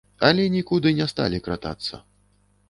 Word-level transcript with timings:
Але 0.27 0.45
нікуды 0.53 0.93
не 1.01 1.07
сталі 1.13 1.43
кратацца. 1.49 2.01